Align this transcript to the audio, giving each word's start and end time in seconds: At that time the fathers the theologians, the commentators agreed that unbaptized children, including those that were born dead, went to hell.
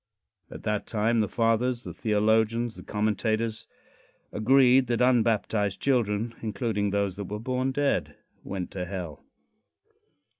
At 0.49 0.63
that 0.63 0.87
time 0.87 1.19
the 1.19 1.27
fathers 1.27 1.83
the 1.83 1.93
theologians, 1.93 2.75
the 2.75 2.81
commentators 2.81 3.67
agreed 4.31 4.87
that 4.87 4.99
unbaptized 4.99 5.79
children, 5.79 6.33
including 6.41 6.89
those 6.89 7.17
that 7.17 7.25
were 7.25 7.37
born 7.39 7.71
dead, 7.71 8.15
went 8.43 8.71
to 8.71 8.85
hell. 8.85 9.23